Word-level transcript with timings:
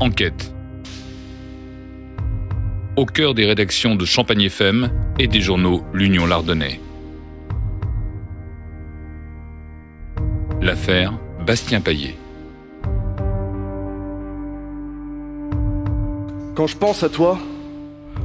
Enquête. 0.00 0.54
Au 2.96 3.04
cœur 3.04 3.34
des 3.34 3.46
rédactions 3.46 3.96
de 3.96 4.04
Champagne 4.04 4.42
FM 4.42 4.92
et 5.18 5.26
des 5.26 5.40
journaux 5.40 5.82
L'Union 5.92 6.24
Lardonnais. 6.24 6.80
L'affaire 10.62 11.18
Bastien 11.44 11.80
Paillet. 11.80 12.14
Quand 16.54 16.68
je 16.68 16.76
pense 16.76 17.02
à 17.02 17.08
toi, 17.08 17.36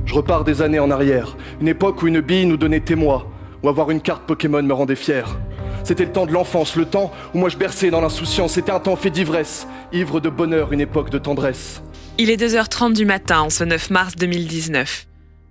je 0.06 0.14
repars 0.14 0.44
des 0.44 0.62
années 0.62 0.80
en 0.80 0.92
arrière. 0.92 1.36
Une 1.60 1.70
époque 1.70 2.04
où 2.04 2.08
une 2.08 2.22
bille 2.22 2.46
nous 2.46 2.58
donnait 2.58 2.82
témoin, 2.82 3.26
où 3.64 3.70
avoir 3.70 3.90
une 3.90 4.02
carte 4.02 4.28
Pokémon 4.28 4.62
me 4.62 4.74
rendait 4.74 4.96
fier. 4.96 5.40
C'était 5.84 6.06
le 6.06 6.12
temps 6.12 6.26
de 6.26 6.32
l'enfance, 6.32 6.76
le 6.76 6.86
temps 6.86 7.12
où 7.34 7.40
moi 7.40 7.50
je 7.50 7.58
berçais 7.58 7.90
dans 7.90 8.02
l'insouciance. 8.02 8.54
C'était 8.54 8.72
un 8.72 8.80
temps 8.80 8.96
fait 8.96 9.10
d'ivresse, 9.10 9.68
ivre 9.92 10.20
de 10.20 10.30
bonheur, 10.30 10.72
une 10.72 10.82
époque 10.82 11.10
de 11.10 11.18
tendresse. 11.18 11.84
Il 12.18 12.30
est 12.30 12.42
2h30 12.42 12.94
du 12.94 13.06
matin 13.06 13.42
en 13.42 13.50
ce 13.50 13.64
9 13.64 13.90
mars 13.90 14.16
2019. 14.16 15.08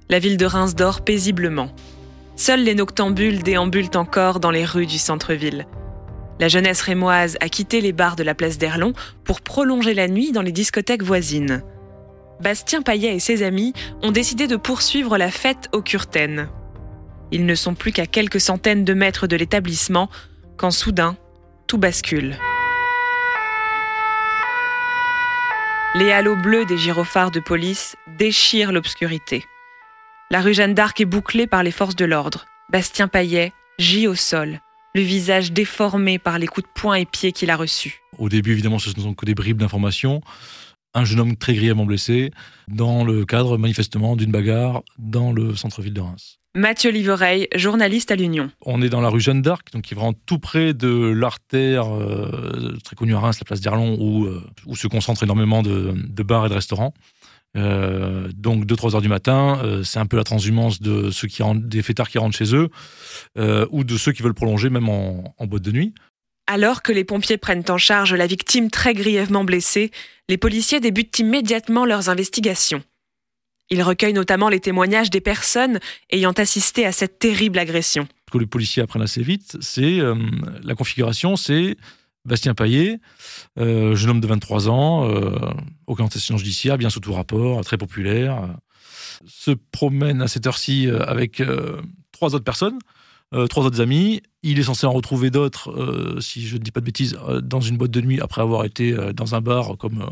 La 0.08 0.18
ville 0.18 0.36
de 0.36 0.46
Reims 0.46 0.74
dort 0.74 1.02
paisiblement. 1.02 1.68
Seuls 2.36 2.62
les 2.62 2.74
noctambules 2.74 3.42
déambulent 3.42 3.96
encore 3.96 4.40
dans 4.40 4.50
les 4.50 4.64
rues 4.64 4.86
du 4.86 4.98
centre-ville. 4.98 5.66
La 6.40 6.48
jeunesse 6.48 6.80
rémoise 6.80 7.36
a 7.40 7.48
quitté 7.48 7.80
les 7.80 7.92
bars 7.92 8.16
de 8.16 8.22
la 8.22 8.34
place 8.34 8.58
d'Erlon 8.58 8.94
pour 9.24 9.42
prolonger 9.42 9.92
la 9.92 10.08
nuit 10.08 10.32
dans 10.32 10.42
les 10.42 10.52
discothèques 10.52 11.02
voisines. 11.02 11.62
Bastien 12.40 12.82
Paillet 12.82 13.14
et 13.14 13.20
ses 13.20 13.42
amis 13.42 13.74
ont 14.02 14.10
décidé 14.10 14.46
de 14.48 14.56
poursuivre 14.56 15.18
la 15.18 15.30
fête 15.30 15.68
au 15.72 15.82
Curten. 15.82 16.48
Ils 17.32 17.46
ne 17.46 17.54
sont 17.54 17.74
plus 17.74 17.92
qu'à 17.92 18.06
quelques 18.06 18.40
centaines 18.40 18.84
de 18.84 18.94
mètres 18.94 19.26
de 19.26 19.36
l'établissement 19.36 20.10
quand 20.58 20.70
soudain, 20.70 21.16
tout 21.66 21.78
bascule. 21.78 22.36
Les 25.94 26.12
halos 26.12 26.36
bleus 26.36 26.66
des 26.66 26.78
gyrophares 26.78 27.30
de 27.30 27.40
police 27.40 27.96
déchirent 28.18 28.70
l'obscurité. 28.70 29.44
La 30.30 30.40
rue 30.40 30.54
Jeanne 30.54 30.74
d'Arc 30.74 31.00
est 31.00 31.06
bouclée 31.06 31.46
par 31.46 31.62
les 31.62 31.70
forces 31.70 31.96
de 31.96 32.04
l'ordre. 32.04 32.44
Bastien 32.70 33.08
Paillet 33.08 33.52
gît 33.78 34.06
au 34.06 34.14
sol, 34.14 34.60
le 34.94 35.00
visage 35.02 35.52
déformé 35.52 36.18
par 36.18 36.38
les 36.38 36.46
coups 36.46 36.66
de 36.66 36.72
poing 36.80 36.94
et 36.94 37.06
pieds 37.06 37.32
qu'il 37.32 37.50
a 37.50 37.56
reçus. 37.56 38.00
Au 38.18 38.28
début, 38.28 38.52
évidemment, 38.52 38.78
ce 38.78 38.90
ne 38.90 39.02
sont 39.02 39.14
que 39.14 39.26
des 39.26 39.34
bribes 39.34 39.58
d'informations 39.58 40.20
un 40.94 41.04
jeune 41.04 41.20
homme 41.20 41.36
très 41.36 41.54
grièvement 41.54 41.86
blessé 41.86 42.30
dans 42.68 43.04
le 43.04 43.24
cadre 43.24 43.56
manifestement 43.56 44.16
d'une 44.16 44.30
bagarre 44.30 44.82
dans 44.98 45.32
le 45.32 45.56
centre-ville 45.56 45.94
de 45.94 46.00
Reims. 46.00 46.41
Mathieu 46.54 46.90
Livoreille, 46.90 47.48
journaliste 47.54 48.10
à 48.10 48.16
l'Union. 48.16 48.50
On 48.66 48.82
est 48.82 48.90
dans 48.90 49.00
la 49.00 49.08
rue 49.08 49.20
Jeanne 49.20 49.40
d'Arc, 49.40 49.72
donc 49.72 49.84
qui 49.84 49.94
est 49.94 49.96
vraiment 49.96 50.12
tout 50.26 50.38
près 50.38 50.74
de 50.74 51.10
l'artère 51.10 51.94
euh, 51.94 52.76
très 52.84 52.94
connue 52.94 53.14
à 53.14 53.20
Reims, 53.20 53.38
la 53.40 53.46
place 53.46 53.62
d'Erlon, 53.62 53.96
où, 53.98 54.26
euh, 54.26 54.42
où 54.66 54.76
se 54.76 54.86
concentrent 54.86 55.22
énormément 55.22 55.62
de, 55.62 56.22
bars 56.22 56.44
et 56.44 56.48
de 56.50 56.54
restaurants. 56.54 56.92
Euh, 57.56 58.28
donc 58.36 58.66
2-3 58.66 58.94
heures 58.94 59.00
du 59.00 59.08
matin, 59.08 59.62
c'est 59.82 59.98
un 59.98 60.04
peu 60.04 60.18
la 60.18 60.24
transhumance 60.24 60.82
de 60.82 61.10
ceux 61.10 61.26
qui 61.26 61.42
rentrent, 61.42 61.66
des 61.66 61.80
fêtards 61.80 62.10
qui 62.10 62.18
rentrent 62.18 62.36
chez 62.36 62.54
eux, 62.54 62.68
ou 63.70 63.84
de 63.84 63.96
ceux 63.96 64.12
qui 64.12 64.22
veulent 64.22 64.34
prolonger 64.34 64.68
même 64.68 64.90
en, 64.90 65.34
en 65.38 65.46
boîte 65.46 65.62
de 65.62 65.72
nuit. 65.72 65.94
Alors 66.46 66.82
que 66.82 66.92
les 66.92 67.04
pompiers 67.04 67.38
prennent 67.38 67.64
en 67.70 67.78
charge 67.78 68.12
la 68.12 68.26
victime 68.26 68.70
très 68.70 68.92
grièvement 68.92 69.44
blessée, 69.44 69.90
les 70.28 70.36
policiers 70.36 70.80
débutent 70.80 71.18
immédiatement 71.18 71.86
leurs 71.86 72.10
investigations. 72.10 72.82
Ils 73.70 73.82
recueillent 73.82 74.12
notamment 74.12 74.48
les 74.48 74.60
témoignages 74.60 75.10
des 75.10 75.20
personnes 75.20 75.78
ayant 76.10 76.32
assisté 76.32 76.84
à 76.84 76.92
cette 76.92 77.18
terrible 77.18 77.58
agression. 77.58 78.06
Ce 78.28 78.32
que 78.32 78.38
les 78.38 78.46
policiers 78.46 78.82
apprennent 78.82 79.02
assez 79.02 79.22
vite, 79.22 79.56
c'est 79.60 80.00
euh, 80.00 80.14
la 80.62 80.74
configuration, 80.74 81.36
c'est 81.36 81.76
Bastien 82.24 82.54
Paillet, 82.54 82.98
euh, 83.58 83.94
jeune 83.94 84.10
homme 84.10 84.20
de 84.20 84.26
23 84.26 84.68
ans, 84.68 85.08
euh, 85.08 85.36
aucun 85.86 86.04
antécédent 86.04 86.38
judiciaire, 86.38 86.78
bien 86.78 86.90
sous 86.90 87.00
tout 87.00 87.12
rapport, 87.12 87.64
très 87.64 87.78
populaire, 87.78 88.56
se 89.26 89.50
promène 89.50 90.22
à 90.22 90.28
cette 90.28 90.46
heure-ci 90.46 90.88
avec 90.88 91.42
trois 92.10 92.34
autres 92.34 92.44
personnes, 92.44 92.78
trois 93.50 93.64
autres 93.64 93.80
amis. 93.80 94.22
Il 94.42 94.58
est 94.58 94.64
censé 94.64 94.86
en 94.86 94.92
retrouver 94.92 95.30
d'autres, 95.30 96.18
si 96.20 96.46
je 96.46 96.56
ne 96.56 96.62
dis 96.62 96.72
pas 96.72 96.80
de 96.80 96.86
bêtises, 96.86 97.16
dans 97.42 97.60
une 97.60 97.76
boîte 97.76 97.92
de 97.92 98.00
nuit 98.00 98.20
après 98.20 98.42
avoir 98.42 98.64
été 98.64 98.92
dans 99.14 99.34
un 99.34 99.40
bar 99.40 99.76
comme, 99.78 100.04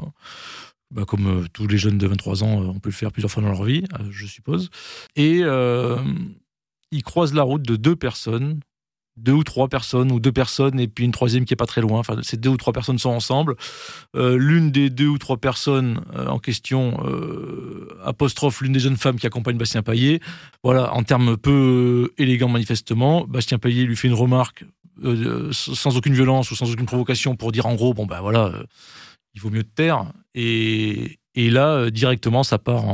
bah, 0.90 1.04
comme 1.04 1.46
tous 1.52 1.66
les 1.66 1.78
jeunes 1.78 1.98
de 1.98 2.06
23 2.06 2.44
ans, 2.44 2.62
on 2.62 2.78
peut 2.80 2.90
le 2.90 2.94
faire 2.94 3.12
plusieurs 3.12 3.30
fois 3.30 3.42
dans 3.42 3.50
leur 3.50 3.64
vie, 3.64 3.84
je 4.10 4.26
suppose. 4.26 4.70
Et 5.16 5.42
il 6.92 7.02
croise 7.02 7.34
la 7.34 7.42
route 7.42 7.62
de 7.62 7.76
deux 7.76 7.96
personnes 7.96 8.60
deux 9.20 9.32
ou 9.32 9.44
trois 9.44 9.68
personnes, 9.68 10.10
ou 10.12 10.20
deux 10.20 10.32
personnes, 10.32 10.80
et 10.80 10.88
puis 10.88 11.04
une 11.04 11.12
troisième 11.12 11.44
qui 11.44 11.54
est 11.54 11.56
pas 11.56 11.66
très 11.66 11.80
loin. 11.80 11.98
Enfin, 11.98 12.16
ces 12.22 12.36
deux 12.36 12.50
ou 12.50 12.56
trois 12.56 12.72
personnes 12.72 12.98
sont 12.98 13.10
ensemble. 13.10 13.56
Euh, 14.16 14.36
l'une 14.36 14.70
des 14.70 14.90
deux 14.90 15.06
ou 15.06 15.18
trois 15.18 15.36
personnes 15.36 16.00
euh, 16.14 16.26
en 16.26 16.38
question 16.38 17.00
euh, 17.04 17.88
apostrophe 18.04 18.60
l'une 18.60 18.72
des 18.72 18.80
jeunes 18.80 18.96
femmes 18.96 19.18
qui 19.18 19.26
accompagne 19.26 19.58
Bastien 19.58 19.82
Paillet. 19.82 20.20
Voilà, 20.64 20.94
en 20.94 21.02
termes 21.02 21.36
peu 21.36 22.10
élégants 22.18 22.48
manifestement, 22.48 23.26
Bastien 23.26 23.58
Paillet 23.58 23.84
lui 23.84 23.96
fait 23.96 24.08
une 24.08 24.14
remarque 24.14 24.64
sans 25.52 25.96
aucune 25.96 26.12
violence 26.12 26.50
ou 26.50 26.56
sans 26.56 26.70
aucune 26.70 26.84
provocation 26.84 27.34
pour 27.34 27.52
dire 27.52 27.64
en 27.64 27.74
gros, 27.74 27.94
bon 27.94 28.04
ben 28.04 28.20
voilà, 28.20 28.52
il 29.34 29.40
vaut 29.40 29.48
mieux 29.48 29.62
de 29.62 29.68
taire. 29.68 30.04
Et, 30.34 31.18
là, 31.36 31.90
directement, 31.90 32.42
ça 32.42 32.58
part 32.58 32.84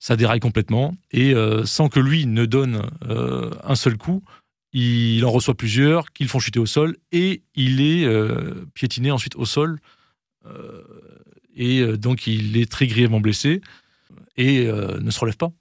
ça 0.00 0.16
déraille 0.16 0.40
complètement. 0.40 0.94
Et 1.12 1.34
sans 1.64 1.88
que 1.88 2.00
lui 2.00 2.26
ne 2.26 2.44
donne 2.44 2.90
un 3.62 3.74
seul 3.74 3.96
coup, 3.96 4.22
il 4.74 5.24
en 5.24 5.30
reçoit 5.30 5.54
plusieurs, 5.54 6.12
qu'ils 6.12 6.28
font 6.28 6.40
chuter 6.40 6.58
au 6.58 6.66
sol, 6.66 6.96
et 7.12 7.42
il 7.54 7.80
est 7.80 8.04
euh, 8.04 8.66
piétiné 8.74 9.12
ensuite 9.12 9.36
au 9.36 9.44
sol. 9.44 9.78
Euh, 10.46 10.82
et 11.54 11.78
euh, 11.78 11.96
donc 11.96 12.26
il 12.26 12.56
est 12.56 12.70
très 12.70 12.88
grièvement 12.88 13.20
blessé 13.20 13.62
et 14.36 14.66
ne 14.66 15.10
se 15.12 15.20
relève 15.20 15.36
pas. 15.36 15.52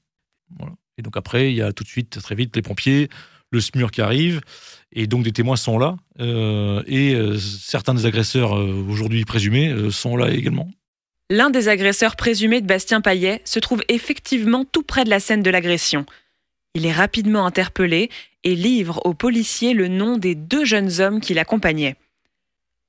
Et 0.97 1.03
donc 1.03 1.15
après, 1.15 1.51
il 1.51 1.55
y 1.55 1.61
a 1.61 1.73
tout 1.73 1.83
de 1.83 1.89
suite, 1.89 2.19
très 2.21 2.33
vite, 2.33 2.55
les 2.55 2.63
pompiers, 2.63 3.07
le 3.53 3.62
SMUR 3.62 3.91
qui 3.91 4.02
arrive, 4.02 4.41
et 4.91 5.08
donc 5.08 5.24
des 5.24 5.31
témoins 5.31 5.56
sont 5.56 5.80
là, 5.80 5.96
et 6.19 7.16
certains 7.40 7.94
des 7.94 8.06
agresseurs 8.06 8.52
aujourd'hui 8.52 9.25
présumés 9.25 9.90
sont 9.91 10.18
là 10.18 10.31
également. 10.31 10.69
L'un 11.30 11.50
des 11.50 11.68
agresseurs 11.68 12.16
présumés 12.16 12.62
de 12.62 12.68
Bastien 12.68 13.02
Paillet 13.02 13.42
se 13.46 13.59
trouve 13.59 13.81
effectivement 13.88 14.66
tout 14.66 14.84
près 14.84 15.03
de 15.03 15.09
la 15.09 15.19
scène 15.19 15.42
de 15.42 15.50
l'agression. 15.50 16.06
Il 16.75 16.86
est 16.86 16.92
rapidement 16.92 17.46
interpellé 17.46 18.09
et 18.44 18.56
livre 18.56 19.02
aux 19.06 19.13
policiers 19.13 19.74
le 19.74 19.88
nom 19.88 20.18
des 20.18 20.36
deux 20.36 20.66
jeunes 20.66 21.00
hommes 21.00 21.22
qui 21.22 21.34
l'accompagnaient. 21.34 21.96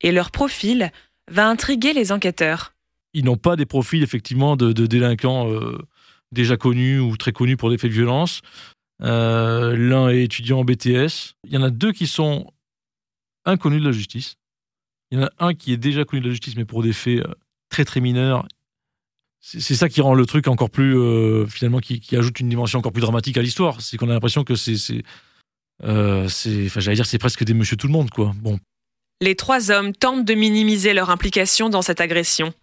Et 0.00 0.10
leur 0.10 0.30
profil 0.30 0.90
va 1.30 1.48
intriguer 1.48 1.92
les 1.92 2.12
enquêteurs. 2.12 2.74
Ils 3.12 3.24
n'ont 3.24 3.36
pas 3.36 3.56
des 3.56 3.66
profils 3.66 4.02
effectivement 4.02 4.56
de, 4.56 4.72
délinquants 4.72 5.50
euh, 5.50 5.78
déjà 6.32 6.56
connus 6.56 6.98
ou 6.98 7.16
très 7.16 7.32
connus 7.32 7.56
pour 7.56 7.70
des 7.70 7.78
faits 7.78 7.90
de 7.90 7.96
violence. 7.96 8.40
Euh, 9.02 9.76
l'un 9.76 10.08
est 10.08 10.22
étudiant 10.22 10.60
en 10.60 10.64
BTS. 10.64 11.34
Il 11.44 11.52
y 11.52 11.56
en 11.56 11.62
a 11.62 11.70
deux 11.70 11.92
qui 11.92 12.06
sont 12.06 12.52
inconnus 13.44 13.80
de 13.80 13.86
la 13.86 13.92
justice. 13.92 14.36
Il 15.10 15.18
y 15.18 15.22
en 15.22 15.26
a 15.26 15.30
un 15.38 15.54
qui 15.54 15.72
est 15.72 15.76
déjà 15.76 16.04
connu 16.04 16.22
de 16.22 16.26
la 16.26 16.32
justice, 16.32 16.56
mais 16.56 16.64
pour 16.64 16.82
des 16.82 16.92
faits 16.92 17.20
euh, 17.20 17.34
très 17.68 17.84
très 17.84 18.00
mineurs. 18.00 18.46
C'est 19.40 19.74
ça 19.74 19.90
qui 19.90 20.00
rend 20.00 20.14
le 20.14 20.24
truc 20.24 20.48
encore 20.48 20.70
plus 20.70 20.96
euh, 20.96 21.44
finalement 21.44 21.78
qui, 21.78 22.00
ajoute 22.16 22.40
une 22.40 22.48
dimension 22.48 22.78
encore 22.78 22.92
plus 22.92 23.02
dramatique 23.02 23.36
à 23.36 23.42
l'histoire. 23.42 23.82
C'est 23.82 23.98
qu'on 23.98 24.08
a 24.08 24.14
l'impression 24.14 24.42
que 24.42 24.54
c'est 24.54 25.02
enfin 25.82 26.80
j'allais 26.80 26.94
dire 26.94 27.04
c'est 27.04 27.18
presque 27.18 27.44
des 27.44 27.52
monsieur 27.52 27.76
tout 27.76 27.86
le 27.86 27.92
monde 27.92 28.08
quoi. 28.08 28.32
Bon. 28.36 28.58
Les 29.20 29.34
trois 29.34 29.70
hommes 29.70 29.92
tentent 29.92 30.24
de 30.24 30.32
minimiser 30.32 30.94
leur 30.94 31.10
implication 31.10 31.68
dans 31.68 31.82
cette 31.82 32.00
agression. 32.00 32.54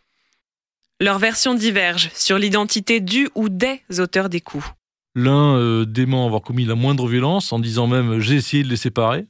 Leurs 1.00 1.20
versions 1.20 1.54
divergent 1.54 2.10
sur 2.16 2.40
l'identité 2.40 3.00
du 3.00 3.30
ou 3.36 3.48
des 3.48 3.84
auteurs 4.00 4.30
des 4.30 4.42
coups 4.42 4.74
l'un 5.16 5.56
euh, 5.56 5.86
dément 5.86 6.26
avoir 6.26 6.42
commis 6.42 6.66
la 6.66 6.76
moindre 6.76 7.08
violence 7.08 7.52
en 7.52 7.60
disant 7.60 7.88
même 7.88 8.20
j'ai 8.20 8.36
essayé 8.36 8.64
de 8.64 8.70
les 8.70 8.78
séparer 8.78 9.26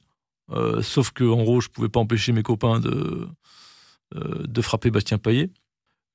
sauf 0.82 1.12
que 1.12 1.24
en 1.24 1.44
gros 1.44 1.62
je 1.62 1.70
pouvais 1.70 1.88
pas 1.88 2.02
empêcher 2.02 2.34
mes 2.34 2.44
copains 2.44 2.82
de 2.82 4.62
frapper 4.62 4.92
Bastien 4.92 5.18
Paillet 5.18 5.50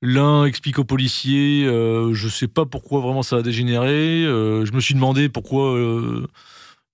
L'un 0.03 0.45
explique 0.45 0.79
aux 0.79 0.85
policiers, 0.85 1.65
euh, 1.65 2.13
je 2.13 2.29
sais 2.29 2.49
pas 2.49 2.67
pourquoi 2.67 3.01
vraiment 3.01 3.23
ça 3.23 3.37
a 3.37 3.43
dégénéré. 3.43 4.25
Euh, 4.25 4.67
je 4.67 4.73
me 4.73 4.81
suis 4.81 4.95
demandé 4.95 5.31
pourquoi 5.31 5.75
euh, 5.75 6.27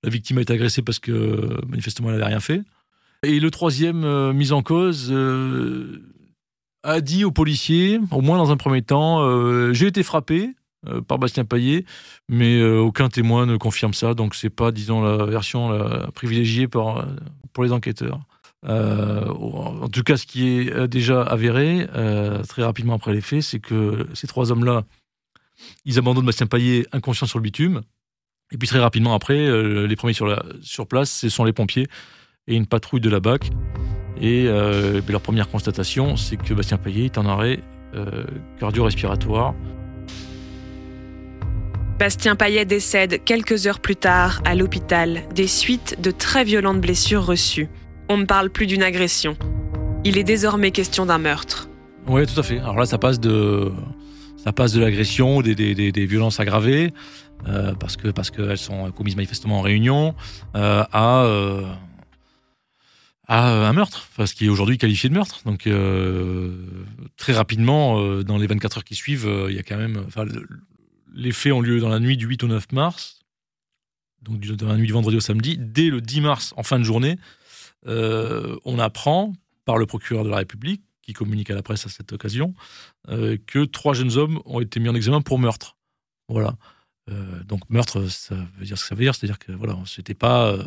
la 0.05 0.11
victime 0.11 0.39
a 0.39 0.43
été 0.43 0.53
agressée 0.53 0.83
parce 0.83 1.01
que 1.01 1.61
manifestement 1.67 2.11
elle 2.11 2.19
n'avait 2.19 2.31
rien 2.31 2.41
fait. 2.41 2.63
Et 3.25 3.41
le 3.41 3.51
troisième, 3.51 4.33
mis 4.33 4.51
en 4.53 4.63
cause, 4.63 5.15
a 6.83 7.01
dit 7.01 7.25
aux 7.25 7.31
policiers, 7.31 8.01
au 8.11 8.21
moins 8.21 8.37
dans 8.37 8.51
un 8.51 8.57
premier 8.57 8.83
temps, 8.83 9.73
j'ai 9.73 9.87
été 9.87 10.03
frappé 10.03 10.55
par 11.07 11.19
Bastien 11.19 11.45
Paillet, 11.45 11.85
mais 12.29 12.63
aucun 12.63 13.09
témoin 13.09 13.47
ne 13.47 13.57
confirme 13.57 13.95
ça. 13.95 14.15
Donc 14.15 14.35
c'est 14.35 14.51
pas, 14.51 14.73
disons, 14.73 15.03
la 15.03 15.27
version 15.27 15.71
privilégiée 16.15 16.69
pour 16.69 17.05
les 17.61 17.73
enquêteurs. 17.73 18.21
Euh, 18.69 19.27
en 19.27 19.89
tout 19.89 20.03
cas, 20.03 20.17
ce 20.17 20.27
qui 20.27 20.49
est 20.49 20.73
euh, 20.73 20.87
déjà 20.87 21.23
avéré 21.23 21.89
euh, 21.95 22.43
très 22.45 22.63
rapidement 22.63 22.95
après 22.95 23.13
les 23.13 23.21
faits, 23.21 23.43
c'est 23.43 23.59
que 23.59 24.07
ces 24.15 24.27
trois 24.27 24.53
hommes-là, 24.53 24.85
ils 25.85 25.99
abandonnent 25.99 26.27
Bastien 26.27 26.47
Paillet 26.47 26.87
inconscient 26.93 27.27
sur 27.27 27.39
le 27.39 27.43
bitume. 27.43 27.83
Et 28.53 28.59
puis 28.59 28.69
très 28.69 28.79
rapidement 28.79 29.15
après, 29.15 29.51
les 29.87 29.97
premiers 29.97 30.13
sur, 30.13 30.45
sur 30.61 30.87
place, 30.87 31.11
ce 31.11 31.31
sont 31.31 31.45
les 31.45 31.55
pompiers 31.55 31.87
et 32.47 32.55
une 32.55 32.67
patrouille 32.67 33.01
de 33.01 33.09
la 33.09 33.19
BAC. 33.19 33.51
Et, 34.21 34.45
leur 34.45 35.23
première 35.23 35.49
constatation, 35.49 36.17
c'est 36.17 36.37
que 36.37 36.53
Bastien 36.53 36.77
Paillet 36.77 37.07
est 37.07 37.17
en 37.17 37.25
arrêt 37.25 37.61
cardio-respiratoire. 38.59 39.55
Bastien 41.99 42.37
Payet 42.37 42.65
décède 42.65 43.23
quelques 43.25 43.67
heures 43.67 43.81
plus 43.81 43.97
tard 43.97 44.41
à 44.45 44.55
l'hôpital 44.55 45.23
des 45.35 45.47
suites 45.47 46.01
de 46.01 46.11
très 46.11 46.45
violentes 46.45 46.81
blessures 46.81 47.25
reçues. 47.25 47.69
On 48.09 48.17
ne 48.17 48.25
parle 48.25 48.51
plus 48.51 48.67
d'une 48.67 48.83
agression. 48.83 49.37
Il 50.05 50.19
est 50.19 50.25
désormais 50.25 50.73
question 50.73 51.07
d'un 51.07 51.19
meurtre. 51.19 51.69
Oui, 52.09 52.27
tout 52.27 52.39
à 52.39 52.43
fait. 52.43 52.59
Alors 52.59 52.77
là, 52.77 52.87
ça 52.87 52.99
passe 52.99 53.21
de, 53.21 53.73
ça 54.37 54.53
passe 54.53 54.73
de 54.73 54.81
l'agression, 54.81 55.41
des, 55.41 55.55
des, 55.55 56.07
violences 56.07 56.41
aggravées, 56.41 56.93
euh, 57.47 57.75
parce 57.75 57.97
que 57.97 58.09
parce 58.09 58.31
qu'elles 58.31 58.59
sont 58.59 58.91
commises 58.91 59.17
manifestement 59.17 59.59
en 59.59 59.63
réunion, 59.63 60.15
euh, 60.57 60.85
à 60.93 61.23
euh, 61.23 61.65
à 63.29 63.69
un 63.69 63.73
meurtre, 63.73 64.09
ce 64.25 64.35
qui 64.35 64.47
est 64.47 64.49
aujourd'hui 64.49 64.79
qualifié 64.79 65.09
de 65.09 65.15
meurtre. 65.15 65.43
Donc 65.47 65.69
très 67.17 67.33
rapidement, 67.33 68.23
dans 68.23 68.37
les 68.37 68.47
24 68.49 68.79
heures 68.79 68.85
qui 68.85 68.97
suivent, 68.97 69.31
il 69.49 69.55
y 69.55 69.59
a 69.59 69.63
quand 69.63 69.77
même, 69.77 70.05
les 71.15 71.33
faits 71.33 71.53
ont 71.53 71.61
lieu 71.61 71.81
dans 71.81 71.89
la 71.89 72.01
nuit 72.01 72.17
du 72.17 72.27
8 72.27 72.45
au 72.45 72.49
9 72.49 72.73
mars, 72.73 73.21
donc 74.23 74.41
dans 74.41 74.69
la 74.69 74.77
nuit 74.77 74.87
du 74.87 74.93
vendredi 74.93 75.17
au 75.17 75.21
samedi. 75.21 75.57
Dès 75.59 75.91
le 75.91 76.01
10 76.01 76.21
mars, 76.21 76.55
en 76.57 76.63
fin 76.63 76.79
de 76.79 76.85
journée, 76.85 77.19
on 77.87 78.79
apprend 78.79 79.33
par 79.65 79.79
le 79.79 79.87
procureur 79.87 80.25
de 80.25 80.31
la 80.31 80.37
République 80.37 80.83
qui 81.03 81.13
communique 81.13 81.51
à 81.51 81.55
la 81.55 81.63
presse 81.63 81.85
à 81.87 81.89
cette 81.89 82.13
occasion, 82.13 82.55
euh, 83.09 83.37
que 83.47 83.65
trois 83.65 83.93
jeunes 83.93 84.17
hommes 84.17 84.41
ont 84.45 84.61
été 84.61 84.81
mis 84.81 84.89
en 84.89 84.95
examen 84.95 85.21
pour 85.21 85.39
meurtre. 85.39 85.77
Voilà. 86.29 86.57
Euh, 87.11 87.43
donc 87.45 87.69
meurtre, 87.69 88.09
ça 88.09 88.37
veut 88.59 88.65
dire 88.65 88.79
ce 88.79 88.85
que 88.85 88.89
ça 88.89 88.95
veut 88.95 89.03
dire, 89.03 89.15
c'est-à-dire 89.15 89.41
que 89.41 89.51
voilà, 89.51 89.77
c'était 89.85 90.15
pas, 90.15 90.53
euh, 90.53 90.65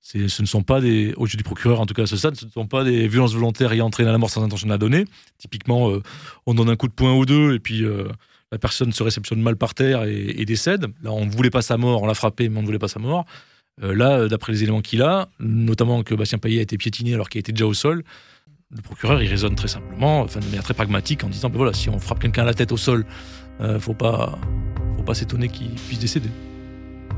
ce 0.00 0.18
ne 0.18 0.46
sont 0.46 0.64
pas 0.64 0.80
des, 0.80 1.14
au 1.16 1.26
yeux 1.26 1.36
du 1.36 1.44
procureur 1.44 1.80
en 1.80 1.86
tout 1.86 1.94
cas 1.94 2.02
à 2.02 2.06
ce 2.06 2.16
ce 2.16 2.26
ne 2.28 2.50
sont 2.50 2.66
pas 2.66 2.82
des 2.82 3.06
violences 3.06 3.34
volontaires 3.34 3.72
ayant 3.72 3.86
entraîné 3.86 4.08
à 4.08 4.12
la 4.12 4.18
mort 4.18 4.30
sans 4.30 4.42
intention 4.42 4.66
de 4.66 4.72
la 4.72 4.78
donner. 4.78 5.04
Typiquement, 5.38 5.92
on 6.46 6.54
donne 6.54 6.68
un 6.68 6.76
coup 6.76 6.88
de 6.88 6.92
poing 6.92 7.14
ou 7.14 7.24
deux 7.24 7.54
et 7.54 7.60
puis 7.60 7.84
la 8.52 8.58
personne 8.58 8.92
se 8.92 9.02
réceptionne 9.02 9.42
mal 9.42 9.56
par 9.56 9.74
terre 9.74 10.04
et, 10.04 10.44
décède. 10.44 10.86
Là, 11.02 11.12
on 11.12 11.26
ne 11.26 11.30
voulait 11.30 11.50
pas 11.50 11.62
sa 11.62 11.76
mort, 11.76 12.02
on 12.02 12.06
l'a 12.06 12.14
frappé, 12.14 12.48
mais 12.48 12.58
on 12.58 12.62
ne 12.62 12.66
voulait 12.66 12.78
pas 12.78 12.88
sa 12.88 13.00
mort. 13.00 13.24
là, 13.82 14.28
d'après 14.28 14.52
les 14.52 14.62
éléments 14.62 14.82
qu'il 14.82 15.02
a, 15.02 15.28
notamment 15.40 16.02
que 16.02 16.14
Bastien 16.14 16.38
Payet 16.38 16.60
a 16.60 16.62
été 16.62 16.78
piétiné 16.78 17.14
alors 17.14 17.28
qu'il 17.28 17.40
était 17.40 17.52
déjà 17.52 17.66
au 17.66 17.74
sol, 17.74 18.04
le 18.74 18.82
procureur, 18.82 19.22
il 19.22 19.28
raisonne 19.28 19.54
très 19.54 19.68
simplement, 19.68 20.20
enfin, 20.20 20.40
de 20.40 20.44
manière 20.46 20.64
très 20.64 20.74
pragmatique, 20.74 21.22
en 21.22 21.28
disant 21.28 21.48
ben 21.48 21.56
voilà, 21.56 21.72
si 21.72 21.88
on 21.88 21.98
frappe 21.98 22.18
quelqu'un 22.18 22.42
à 22.42 22.46
la 22.46 22.54
tête 22.54 22.72
au 22.72 22.76
sol, 22.76 23.06
euh, 23.60 23.78
faut 23.78 23.94
pas, 23.94 24.38
faut 24.96 25.04
pas 25.04 25.14
s'étonner 25.14 25.48
qu'il 25.48 25.70
puisse 25.70 26.00
décéder. 26.00 26.30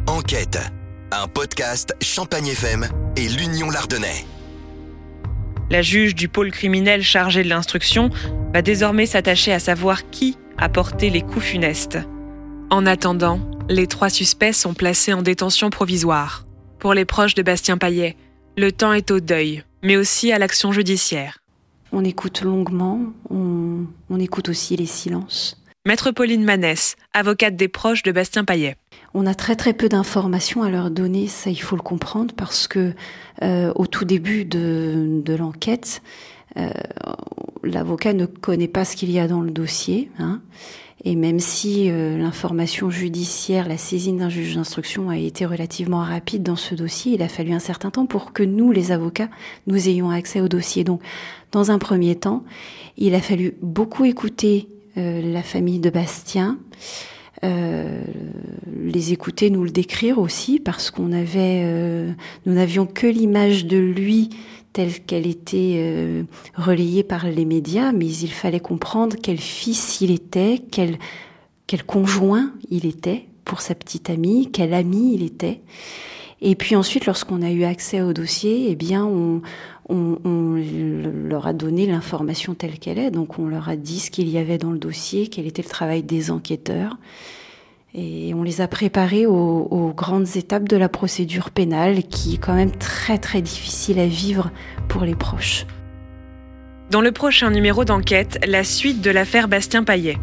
Enquête, 0.07 0.59
un 1.11 1.27
podcast 1.27 1.97
Champagne 2.03 2.49
FM 2.49 2.87
et 3.17 3.29
l'Union 3.29 3.71
Lardonnais. 3.71 4.27
La 5.71 5.83
juge 5.83 6.15
du 6.15 6.29
pôle 6.29 6.51
criminel 6.51 7.03
chargée 7.03 7.43
de 7.43 7.49
l'instruction 7.49 8.11
va 8.53 8.63
désormais 8.63 9.07
s'attacher 9.07 9.53
à 9.53 9.59
savoir 9.59 10.11
qui 10.11 10.37
a 10.57 10.69
porté 10.69 11.11
les 11.11 11.23
coups 11.23 11.45
funestes. 11.45 11.99
En 12.71 12.87
attendant, 12.87 13.41
les 13.69 13.87
trois 13.87 14.11
suspects 14.11 14.53
sont 14.53 14.75
placés 14.75 15.13
en 15.13 15.23
détention 15.23 15.71
provisoire. 15.71 16.47
Pour 16.79 16.95
les 16.95 17.05
proches 17.05 17.35
de 17.35 17.43
Bastien 17.43 17.79
Paillet, 17.79 18.17
le 18.57 18.73
temps 18.73 18.93
est 18.93 19.11
au 19.11 19.21
deuil 19.21 19.63
mais 19.83 19.97
aussi 19.97 20.33
à 20.33 20.39
l'action 20.39 20.73
judiciaire. 20.73 21.39
On 21.93 22.05
écoute 22.05 22.43
longuement, 22.43 23.01
on, 23.31 23.87
écoute 24.19 24.49
aussi 24.49 24.77
les 24.77 24.87
silences. 24.87 25.63
Maître 25.87 26.11
Pauline 26.11 26.45
Manès, 26.45 26.97
avocate 27.15 27.57
des 27.57 27.69
proches 27.69 28.03
de 28.03 28.13
Bastien 28.13 28.45
Payet. 28.45 28.77
On 29.15 29.27
a 29.27 29.35
très 29.35 29.57
très 29.57 29.73
peu 29.73 29.89
d'informations 29.89 30.63
à 30.63 30.69
leur 30.69 30.91
donner, 30.91 31.29
ça 31.29 31.49
il 31.49 31.61
faut 31.61 31.77
le 31.77 31.83
comprendre, 31.83 32.35
parce 32.35 32.69
que 32.69 32.93
euh, 33.43 33.73
au 33.75 33.87
tout 33.87 34.05
début 34.05 34.45
de, 34.45 35.35
l'enquête, 35.39 36.03
euh, 36.59 36.69
l'avocat 37.63 38.13
ne 38.13 38.27
connaît 38.27 38.69
pas 38.69 38.85
ce 38.85 38.97
qu'il 38.97 39.11
y 39.11 39.19
a 39.19 39.29
dans 39.29 39.41
le 39.41 39.51
dossier. 39.51 40.11
Hein. 40.19 40.41
Et 41.05 41.15
même 41.15 41.39
si 41.39 41.91
euh, 41.91 42.19
l'information 42.19 42.91
judiciaire, 42.91 43.69
la 43.69 43.77
saisine 43.77 44.19
d'un 44.19 44.29
juge 44.29 44.57
d'instruction 44.57 45.11
a 45.11 45.17
été 45.17 45.47
relativement 45.47 46.01
rapide 46.01 46.43
dans 46.43 46.57
ce 46.57 46.75
dossier, 46.75 47.15
il 47.15 47.23
a 47.23 47.29
fallu 47.29 47.53
un 47.53 47.61
certain 47.61 47.91
temps 47.91 48.07
pour 48.07 48.33
que 48.33 48.43
nous, 48.43 48.73
les 48.73 48.91
avocats, 48.91 49.29
nous 49.67 49.89
ayons 49.89 50.11
accès 50.11 50.41
au 50.41 50.49
dossier. 50.49 50.83
Donc, 50.83 51.01
dans 51.53 51.71
un 51.71 51.79
premier 51.79 52.17
temps, 52.17 52.45
il 52.97 53.15
a 53.15 53.21
fallu 53.21 53.55
beaucoup 53.63 54.05
écouter 54.05 54.69
euh, 54.97 55.23
la 55.23 55.43
famille 55.43 55.79
de 55.79 55.91
Bastien, 55.91 56.59
euh, 57.45 58.03
les 58.83 59.13
écouter, 59.13 59.51
nous 59.51 59.63
le 59.63 59.71
décrire 59.71 60.19
aussi, 60.19 60.59
parce 60.59 60.91
qu'on 60.91 61.13
avait, 61.13 61.65
nous 62.45 62.55
n'avions 62.55 62.87
que 62.87 63.07
l'image 63.07 63.67
de 63.67 63.79
lui 63.79 64.31
telle 64.73 65.01
qu'elle 65.01 65.27
était 65.27 65.75
euh, 65.77 66.23
relayée 66.55 67.03
par 67.03 67.27
les 67.27 67.45
médias, 67.45 67.93
mais 67.93 68.07
il 68.07 68.31
fallait 68.31 68.61
comprendre 68.61 69.17
quel 69.23 69.39
fils 69.39 70.01
il 70.01 70.11
était, 70.11 70.63
quel, 70.71 70.99
quel 71.67 71.85
conjoint 71.85 72.53
il 72.71 72.87
était 72.87 73.27
pour 73.45 73.61
sa 73.61 73.75
petite 73.75 74.11
amie, 74.11 74.51
quel 74.53 74.75
ami 74.75 75.15
il 75.15 75.23
était. 75.23 75.61
Et 76.41 76.55
puis 76.55 76.77
ensuite, 76.77 77.07
lorsqu'on 77.07 77.43
a 77.43 77.51
eu 77.51 77.65
accès 77.65 78.01
au 78.01 78.13
dossier, 78.13 78.71
eh 78.71 78.77
bien, 78.77 79.05
on, 79.05 79.43
on, 79.89 80.19
on 80.25 80.55
leur 81.29 81.47
a 81.47 81.53
donné 81.53 81.87
l'information 81.87 82.55
telle 82.55 82.79
qu'elle 82.79 82.99
est. 82.99 83.11
Donc, 83.11 83.39
on 83.39 83.49
leur 83.49 83.69
a 83.69 83.77
dit 83.77 83.99
ce 83.99 84.11
qu'il 84.11 84.29
y 84.29 84.39
avait 84.39 84.59
dans 84.59 84.71
le 84.71 84.79
dossier, 84.79 85.29
quel 85.29 85.47
était 85.47 85.63
le 85.63 85.69
travail 85.69 86.03
des 86.03 86.31
enquêteurs. 86.31 86.97
Et 87.95 88.35
on 88.35 88.43
les 88.43 88.61
a 88.61 88.69
préparés 88.69 89.25
aux, 89.27 89.93
grandes 89.97 90.37
étapes 90.37 90.69
de 90.69 90.77
la 90.77 90.91
procédure 90.91 91.51
pénale 91.51 92.03
qui 92.03 92.35
est 92.35 92.39
quand 92.39 92.55
même 92.55 92.77
très 92.77 93.17
très 93.17 93.41
difficile 93.41 93.99
à 93.99 94.07
vivre 94.07 94.51
pour 94.89 95.05
les 95.05 95.15
proches. 95.15 95.65
Dans 96.91 97.01
le 97.01 97.13
prochain 97.13 97.51
numéro 97.51 97.85
d'enquête, 97.85 98.39
la 98.47 98.63
suite 98.63 99.01
de 99.01 99.11
l'affaire 99.11 99.49
Bastien 99.49 99.85
Paillet. 99.85 100.19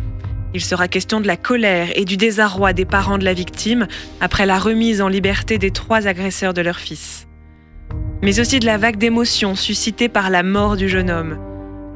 Il 0.53 0.61
sera 0.61 0.87
question 0.87 1.19
de 1.19 1.27
la 1.27 1.37
colère 1.37 1.89
et 1.95 2.05
du 2.05 2.17
désarroi 2.17 2.71
des 2.71 2.85
parents 2.85 3.17
de 3.17 3.25
la 3.25 3.33
victime 3.33 3.87
après 4.21 4.45
la 4.45 4.59
remise 4.59 5.01
en 5.01 5.07
liberté 5.07 5.57
des 5.57 5.71
trois 5.71 6.07
agresseurs 6.07 6.53
de 6.53 6.61
leur 6.61 6.77
fils. 6.77 7.27
Mais 8.21 8.39
aussi 8.39 8.59
de 8.59 8.65
la 8.65 8.77
vague 8.77 8.97
d'émotions 8.97 9.55
suscitée 9.55 10.07
par 10.07 10.29
la 10.29 10.43
mort 10.43 10.77
du 10.77 10.87
jeune 10.87 11.09
homme. 11.09 11.37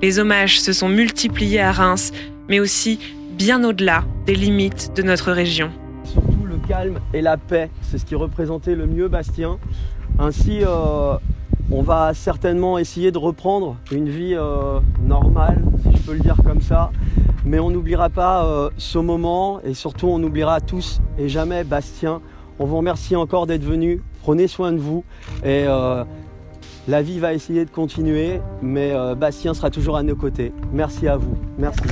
Les 0.02 0.20
hommages 0.20 0.60
se 0.60 0.74
sont 0.74 0.90
multipliés 0.90 1.62
à 1.62 1.72
Reims, 1.72 2.12
mais 2.50 2.60
aussi 2.60 3.00
bien 3.40 3.64
au-delà 3.64 4.04
des 4.26 4.36
limites 4.36 4.92
de 4.98 5.02
notre 5.02 5.32
région. 5.32 5.72
Surtout 6.04 6.44
le 6.46 6.58
calme 6.68 7.00
et 7.14 7.22
la 7.22 7.38
paix, 7.38 7.70
c'est 7.82 7.98
ce 7.98 8.04
qui 8.04 8.14
représentait 8.14 8.76
le 8.76 8.86
mieux 8.86 9.08
Bastien. 9.08 9.60
Ainsi, 10.20 10.60
euh, 10.62 11.14
on 11.72 11.82
va 11.82 12.14
certainement 12.14 12.78
essayer 12.78 13.14
de 13.14 13.18
reprendre 13.18 13.78
une 13.94 14.10
vie 14.10 14.36
euh, 14.36 14.82
normale, 15.02 15.64
si 15.84 15.96
je 15.96 16.02
peux 16.04 16.14
le 16.14 16.20
dire 16.20 16.36
comme 16.44 16.60
ça. 16.60 16.92
Mais 17.46 17.60
on 17.60 17.70
n'oubliera 17.70 18.10
pas 18.10 18.44
euh, 18.44 18.70
ce 18.76 18.98
moment 18.98 19.62
et 19.64 19.74
surtout 19.74 20.08
on 20.08 20.20
n'oubliera 20.20 20.60
tous 20.60 21.00
et 21.18 21.30
jamais 21.30 21.64
Bastien. 21.64 22.20
On 22.60 22.66
vous 22.66 22.76
remercie 22.76 23.16
encore 23.16 23.48
d'être 23.48 23.64
venu. 23.64 24.02
Prenez 24.22 24.50
soin 24.50 24.74
de 24.74 24.80
vous 24.80 25.06
et 25.46 25.64
la 26.90 27.02
vie 27.02 27.20
va 27.20 27.34
essayer 27.34 27.64
de 27.64 27.70
continuer, 27.70 28.42
mais 28.62 28.92
Bastien 29.16 29.54
sera 29.54 29.70
toujours 29.70 29.96
à 29.96 30.04
nos 30.04 30.18
côtés. 30.18 30.52
Merci 30.74 31.08
à 31.08 31.16
vous. 31.16 31.38
Merci. 31.58 31.84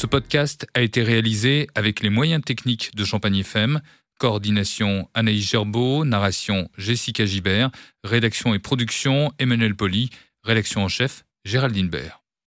Ce 0.00 0.06
podcast 0.06 0.66
a 0.72 0.80
été 0.80 1.02
réalisé 1.02 1.66
avec 1.74 2.00
les 2.00 2.08
moyens 2.08 2.42
techniques 2.42 2.96
de 2.96 3.04
Champagne 3.04 3.36
FM, 3.36 3.82
coordination 4.18 5.10
Anaïs 5.12 5.50
Gerbeau, 5.50 6.06
narration 6.06 6.70
Jessica 6.78 7.26
Gibert, 7.26 7.70
rédaction 8.02 8.54
et 8.54 8.58
production 8.58 9.30
Emmanuel 9.38 9.76
Poli, 9.76 10.08
rédaction 10.42 10.82
en 10.82 10.88
chef 10.88 11.26
Géraldine 11.44 11.90
Bert. 11.90 12.19